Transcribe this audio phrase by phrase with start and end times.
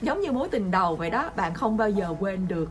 [0.00, 2.68] giống như mối tình đầu vậy đó bạn không bao giờ quên được.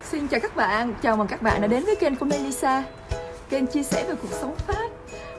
[0.00, 2.84] Xin chào các bạn, chào mừng các bạn đã đến với kênh của Melissa.
[3.48, 4.90] Kênh chia sẻ về cuộc sống Pháp.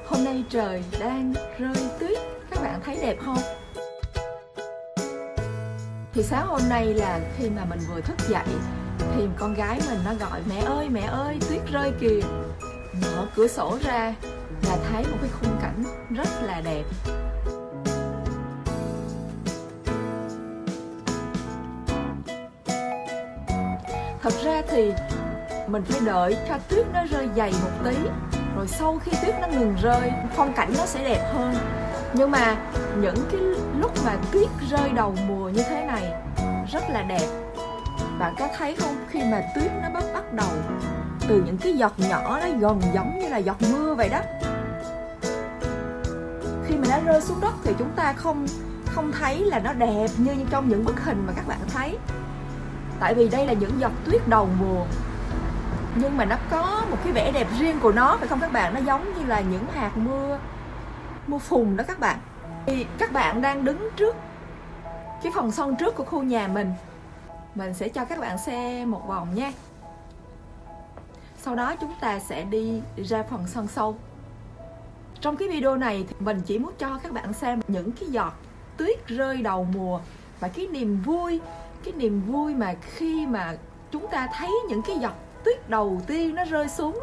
[0.07, 2.17] Hôm nay trời đang rơi tuyết,
[2.49, 3.38] các bạn thấy đẹp không?
[6.13, 8.45] Thì sáng hôm nay là khi mà mình vừa thức dậy
[9.16, 12.19] thì con gái mình nó gọi, mẹ ơi mẹ ơi, tuyết rơi kìa.
[13.02, 14.14] Mở cửa sổ ra
[14.68, 15.83] là thấy một cái khung cảnh
[16.15, 16.83] rất là đẹp.
[24.21, 24.93] Thật ra thì
[25.68, 27.96] mình phải đợi cho tuyết nó rơi dày một tí,
[28.55, 31.55] rồi sau khi tuyết nó ngừng rơi, phong cảnh nó sẽ đẹp hơn.
[32.14, 32.55] Nhưng mà
[33.02, 33.41] những cái
[33.80, 36.14] lúc mà tuyết rơi đầu mùa như thế này,
[36.72, 37.28] rất là đẹp
[38.22, 38.95] bạn có thấy không?
[39.09, 40.50] Khi mà tuyết nó bắt bắt đầu
[41.28, 44.19] từ những cái giọt nhỏ nó gần giống như là giọt mưa vậy đó.
[46.66, 48.47] Khi mà nó rơi xuống đất thì chúng ta không
[48.86, 51.97] không thấy là nó đẹp như trong những bức hình mà các bạn thấy.
[53.00, 54.85] Tại vì đây là những giọt tuyết đầu mùa,
[55.95, 58.73] nhưng mà nó có một cái vẻ đẹp riêng của nó, phải không các bạn?
[58.73, 60.39] Nó giống như là những hạt mưa
[61.28, 62.17] mưa phùn đó các bạn.
[62.66, 64.16] Thì các bạn đang đứng trước
[65.23, 66.73] cái phòng sân trước của khu nhà mình
[67.55, 69.52] mình sẽ cho các bạn xem một vòng nha.
[71.38, 73.95] Sau đó chúng ta sẽ đi ra phần sân sâu.
[75.21, 78.33] Trong cái video này thì mình chỉ muốn cho các bạn xem những cái giọt
[78.77, 79.99] tuyết rơi đầu mùa
[80.39, 81.41] và cái niềm vui,
[81.83, 83.55] cái niềm vui mà khi mà
[83.91, 85.13] chúng ta thấy những cái giọt
[85.44, 86.99] tuyết đầu tiên nó rơi xuống.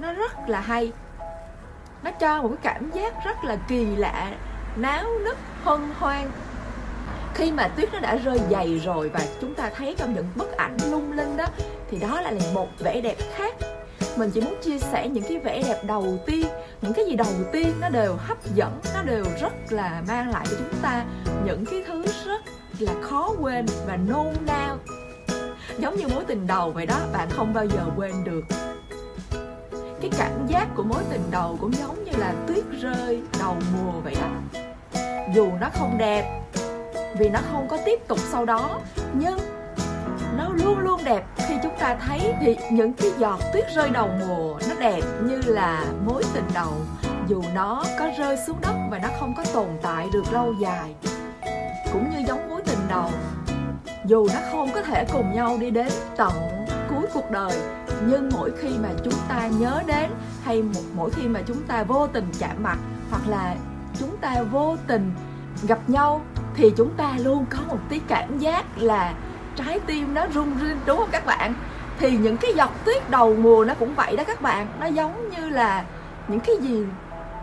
[0.00, 0.92] Nó rất là hay.
[2.02, 4.34] Nó cho một cái cảm giác rất là kỳ lạ,
[4.76, 6.30] náo nức, hân hoan
[7.40, 10.56] khi mà tuyết nó đã rơi dày rồi và chúng ta thấy trong những bức
[10.56, 11.46] ảnh lung linh đó,
[11.90, 13.54] thì đó là một vẻ đẹp khác.
[14.16, 16.46] Mình chỉ muốn chia sẻ những cái vẻ đẹp đầu tiên,
[16.82, 20.46] những cái gì đầu tiên nó đều hấp dẫn, nó đều rất là mang lại
[20.50, 21.04] cho chúng ta
[21.44, 22.42] những cái thứ rất
[22.78, 24.78] là khó quên và nôn nao.
[25.78, 28.44] Giống như mối tình đầu vậy đó, bạn không bao giờ quên được.
[30.00, 34.00] Cái cảm giác của mối tình đầu cũng giống như là tuyết rơi đầu mùa
[34.04, 34.28] vậy đó.
[35.34, 36.39] Dù nó không đẹp
[37.18, 38.80] vì nó không có tiếp tục sau đó.
[39.12, 39.38] Nhưng
[40.36, 41.24] nó luôn luôn đẹp.
[41.36, 45.40] Khi chúng ta thấy thì những cái giọt tuyết rơi đầu mùa nó đẹp như
[45.46, 46.72] là mối tình đầu.
[47.28, 50.94] Dù nó có rơi xuống đất và nó không có tồn tại được lâu dài,
[51.92, 53.10] cũng như giống mối tình đầu.
[54.04, 56.32] Dù nó không có thể cùng nhau đi đến tận
[56.88, 57.52] cuối cuộc đời,
[58.06, 60.10] nhưng mỗi khi mà chúng ta nhớ đến,
[60.44, 62.78] hay một, mỗi khi mà chúng ta vô tình chạm mặt,
[63.10, 63.54] hoặc là
[63.98, 65.12] chúng ta vô tình
[65.68, 66.20] gặp nhau
[66.54, 69.14] thì chúng ta luôn có một tí cảm giác là
[69.56, 71.54] trái tim nó rung rinh, đúng không các bạn?
[71.98, 74.66] Thì những cái giọt tuyết đầu mùa nó cũng vậy đó các bạn.
[74.80, 75.84] Nó giống như là
[76.28, 76.84] những cái gì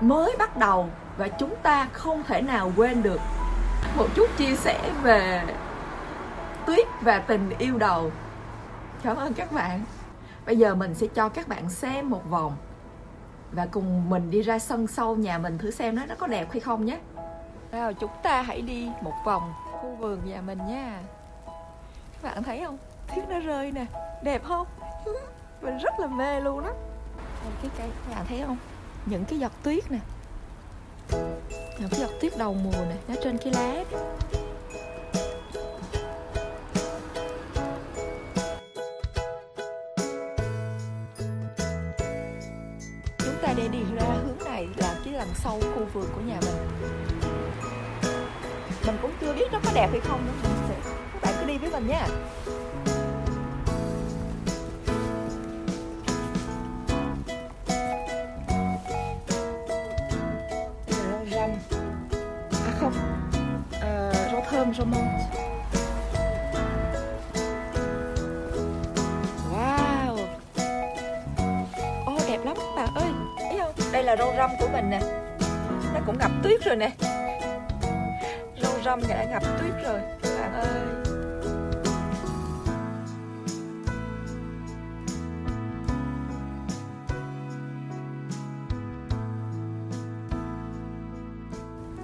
[0.02, 3.20] mới bắt đầu và chúng ta không thể nào quên được.
[3.98, 5.44] Một chút chia sẻ về
[6.66, 8.12] tuyết và tình yêu đầu.
[9.04, 9.82] Cảm ơn các bạn.
[10.46, 12.56] Bây giờ mình sẽ cho các bạn xem một vòng
[13.52, 16.52] và cùng mình đi ra sân sau nhà mình thử xem nó nó có đẹp
[16.52, 16.98] hay không nhé.
[17.72, 21.02] Rồi, chúng ta hãy đi một vòng khu vườn nhà mình nha.
[22.22, 22.78] Các bạn thấy không?
[23.16, 23.86] Tuyết nó rơi nè.
[24.24, 24.68] Đẹp không?
[25.62, 26.74] Mình rất là mê luôn đó
[27.62, 28.58] cái cây, các bạn thấy không?
[29.06, 30.00] Những cái giọt tuyết nè.
[31.80, 34.00] Những cái giọt tuyết đầu mùa nè, nó trên cái lá đó.
[43.18, 46.40] chúng ta để đi ra hướng này là cái đằng sau khu vườn của nhà
[46.42, 47.27] mình
[48.88, 50.50] mình cũng chưa biết nó có đẹp hay không nữa
[51.14, 52.08] các bạn cứ đi với mình nha.
[60.88, 61.50] Ờ, rau.
[62.52, 62.94] Răm à không.
[63.82, 65.08] À, rau thơm rau mông.
[69.54, 70.18] Wow.
[72.06, 73.12] Ô đẹp lắm các bạn ơi.
[73.38, 73.74] Thấy không?
[73.92, 75.00] Đây là rau răm của mình nè.
[75.94, 76.92] Nó cũng ngập tuyết rồi nè
[78.88, 80.02] rong răm đã ngập tuyết rồi.
[80.22, 80.54] Các bạn.
[80.54, 80.62] Ờ.
[80.62, 80.82] Ơi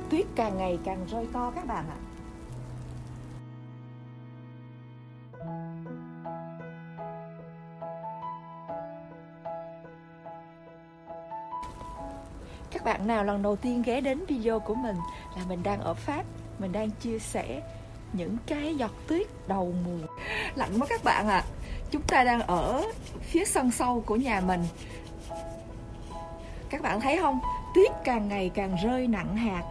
[0.10, 1.98] tuyết càng ngày càng rơi to các bạn ạ.
[12.72, 14.96] Các bạn nào lần đầu tiên ghé đến video của mình
[15.38, 16.24] là mình đang ở Pháp
[16.64, 17.62] mình đang chia sẻ
[18.14, 20.08] những cái giọt tuyết đầu mùa.
[20.56, 21.38] Lạnh quá các bạn ạ.
[21.38, 21.46] À.
[21.92, 22.84] chúng ta đang ở
[23.22, 24.64] phía sân sau của nhà mình.
[26.70, 27.40] Các bạn thấy không?
[27.76, 29.64] Tuyết càng ngày càng rơi nặng hạt.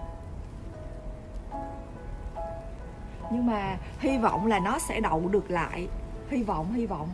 [3.32, 5.88] Nhưng mà hy vọng là nó sẽ đậu được lại.
[6.30, 7.08] Hy vọng hy vọng.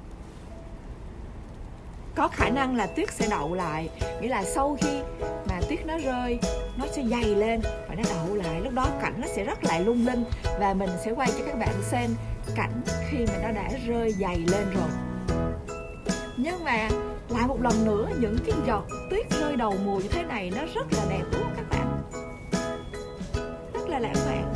[2.15, 3.89] Có khả năng là tuyết sẽ đậu lại.
[4.21, 5.03] Nghĩa là sau khi
[5.69, 6.39] tuyết nó rơi,
[6.77, 8.61] nó sẽ dày lên và nó đậu lại.
[8.61, 10.25] Lúc đó cảnh nó sẽ rất lại lung linh
[10.61, 12.11] và mình sẽ quay cho các bạn xem
[12.57, 12.81] cảnh
[13.11, 14.89] khi mà nó đã rơi dày lên rồi.
[16.37, 16.89] Nhưng mà
[17.29, 20.63] lại một lần nữa, những cái giọt tuyết rơi đầu mùa như thế này nó
[20.75, 22.03] rất là đẹp, đúng không các bạn?
[23.75, 24.55] Rất là lãng mạn.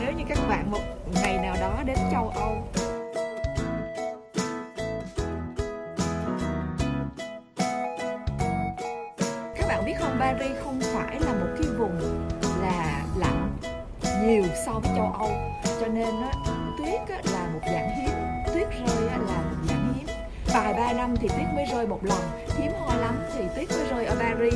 [0.00, 0.80] Nếu như các bạn một
[1.22, 2.68] ngày nào đó đến châu âu
[9.86, 10.16] biết không?
[10.20, 11.98] Paris không phải là một cái vùng
[12.62, 13.56] là lạnh
[14.22, 15.30] nhiều so với châu âu.
[15.80, 16.32] Cho nên á,
[16.78, 18.10] tuyết á, là một dạng hiếm.
[18.54, 20.06] Tuyết rơi á, là một dạng hiếm.
[20.54, 22.18] Vài ba năm thì tuyết mới rơi một lần.
[22.58, 24.54] Hiếm hoi lắm thì tuyết mới rơi ở paris.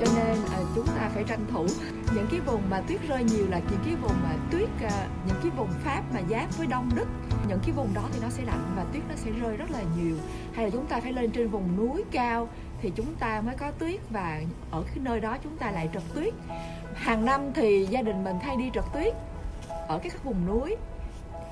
[0.00, 1.66] Cho nên à, chúng ta phải tranh thủ.
[2.14, 5.36] Những cái vùng mà tuyết rơi nhiều là những cái vùng mà tuyết à, những
[5.42, 7.06] cái vùng pháp mà giáp với đông đức.
[7.48, 9.80] Những cái vùng đó thì nó sẽ lạnh và tuyết nó sẽ rơi rất là
[9.96, 10.16] nhiều.
[10.54, 12.48] Hay là chúng ta phải lên trên vùng núi cao
[12.82, 14.40] thì chúng ta mới có tuyết và
[14.70, 16.34] ở cái nơi đó chúng ta lại trật tuyết.
[16.94, 19.14] Hàng năm thì gia đình mình hay đi trật tuyết
[19.88, 20.76] ở các vùng núi.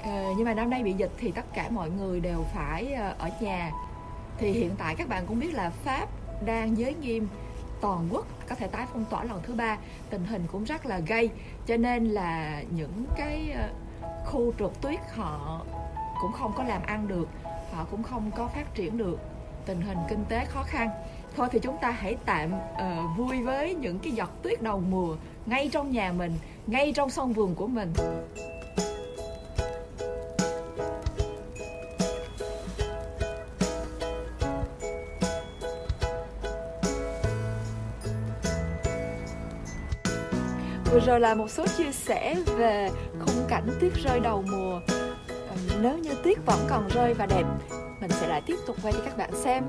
[0.03, 3.15] À, nhưng mà năm nay bị dịch thì tất cả mọi người đều phải ờ,
[3.19, 3.71] ở nhà.
[4.39, 6.09] Thì hiện tại các bạn cũng biết là pháp
[6.45, 7.29] đang giới nghiêm
[7.81, 9.79] toàn quốc có thể tái phong tỏa lần thứ ba.
[10.11, 11.31] Tình hình cũng rất là gây
[11.67, 13.69] cho nên là những cái ờ,
[14.25, 15.65] khu trượt tuyết họ
[16.21, 17.29] cũng không có làm ăn được
[17.73, 19.19] họ cũng không có phát triển được.
[19.67, 20.91] Tình hình kinh tế khó khăn
[21.37, 25.17] thôi thì chúng ta hãy tạm uh, vui với những cái giọt tuyết đầu mùa
[25.47, 26.33] ngay trong nhà mình
[26.67, 27.93] ngay trong sân vườn của mình.
[40.93, 42.91] Vừa rồi là một số chia sẻ về
[43.21, 44.81] khung cảnh tuyết rơi đầu mùa.
[45.29, 47.45] Ờ, nếu như tuyết vẫn còn rơi và đẹp
[48.01, 49.65] Mình sẽ lại tiếp tục quay cho các bạn xem.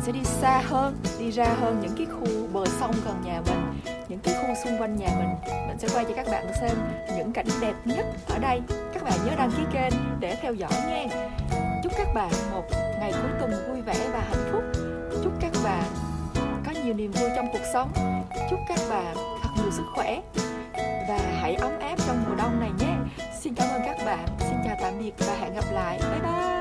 [0.00, 3.40] Mình sẽ đi xa hơn, đi ra hơn những cái khu bờ sông gần nhà
[3.46, 6.76] mình Những cái khu xung quanh nhà mình Mình sẽ quay cho các bạn xem
[7.16, 8.60] những cảnh đẹp nhất ở đây
[8.94, 11.06] Các bạn nhớ đăng ký kênh để theo dõi nha
[11.82, 12.64] Chúc các bạn một
[13.00, 14.62] ngày cuối tuần vui vẻ và hạnh phúc
[15.24, 15.84] Chúc các bạn
[16.66, 17.92] có nhiều niềm vui trong cuộc sống
[18.50, 20.20] Chúc các bạn thật nhiều sức khỏe
[21.08, 22.94] và hãy ấm áp trong mùa đông này nhé.
[23.40, 25.98] Xin cảm ơn các bạn, xin chào tạm biệt và hẹn gặp lại.
[26.10, 26.59] Bye bye.